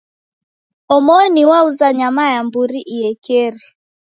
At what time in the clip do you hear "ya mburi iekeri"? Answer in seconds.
2.33-3.63